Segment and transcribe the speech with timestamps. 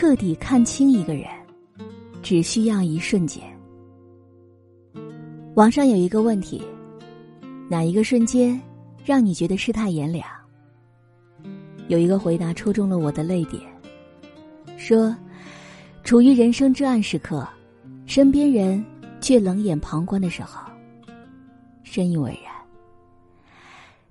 [0.00, 1.26] 彻底看清一个人，
[2.22, 3.42] 只需要一瞬间。
[5.56, 6.64] 网上有一个问题：
[7.68, 8.58] 哪一个瞬间
[9.04, 10.26] 让你觉得世态炎凉？
[11.88, 13.62] 有一个回答戳中了我的泪点，
[14.78, 15.14] 说：
[16.02, 17.46] 处于人生至暗时刻，
[18.06, 18.82] 身边人
[19.20, 20.62] 却冷眼旁观的时候，
[21.82, 22.50] 深以为然。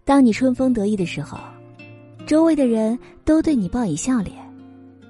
[0.05, 1.39] 当你春风得意的时候，
[2.27, 2.95] 周围的人
[3.25, 4.35] 都对你报以笑脸；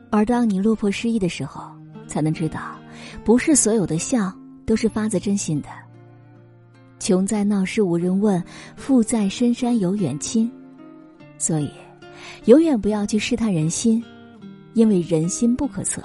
[0.09, 1.69] 而当你落魄失意的时候，
[2.07, 2.77] 才能知道，
[3.23, 4.33] 不是所有的笑
[4.65, 5.69] 都是发自真心的。
[6.99, 8.43] 穷在闹市无人问，
[8.75, 10.51] 富在深山有远亲。
[11.37, 11.71] 所以，
[12.45, 14.03] 永远不要去试探人心，
[14.73, 16.01] 因为人心不可测，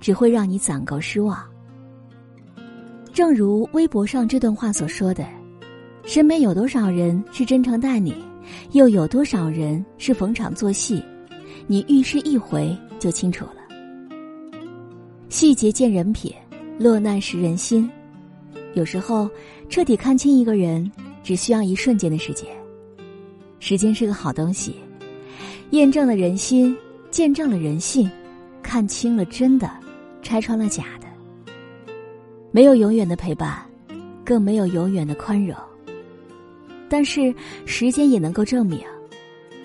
[0.00, 1.42] 只会让你攒够失望。
[3.12, 5.26] 正如微博上这段话所说的
[6.04, 8.14] ：“身边有多少人是真诚待你？”
[8.72, 11.02] 又有多少人是逢场作戏？
[11.66, 13.56] 你遇事一回就清楚了。
[15.28, 16.32] 细节见人品，
[16.78, 17.90] 落难识人心。
[18.74, 19.28] 有时候，
[19.68, 20.88] 彻底看清一个人，
[21.24, 22.46] 只需要一瞬间的时间。
[23.58, 24.76] 时间是个好东西，
[25.70, 26.76] 验证了人心，
[27.10, 28.08] 见证了人性，
[28.62, 29.70] 看清了真的，
[30.22, 31.06] 拆穿了假的。
[32.52, 33.60] 没有永远的陪伴，
[34.24, 35.56] 更没有永远的宽容。
[36.88, 37.32] 但是，
[37.66, 38.80] 时间也能够证明，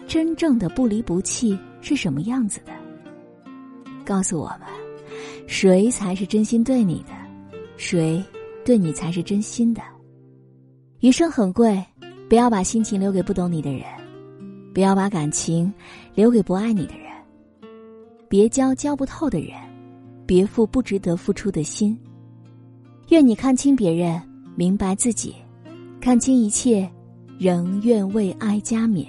[0.07, 2.71] 真正的不离不弃是什么样子的。
[4.05, 4.61] 告诉我们，
[5.47, 7.13] 谁才是真心对你的，
[7.75, 8.23] 谁
[8.63, 9.81] 对你才是真心的。
[10.99, 11.83] 余生很贵，
[12.29, 13.83] 不要把心情留给不懂你的人，
[14.73, 15.73] 不要把感情
[16.13, 17.11] 留给不爱你的人，
[18.29, 19.51] 别交交不透的人，
[20.25, 21.99] 别付不值得付出的心。
[23.09, 24.21] 愿你看清别人，
[24.55, 25.35] 明白自己，
[25.99, 26.89] 看清一切。
[27.37, 29.05] 仍愿为爱加冕。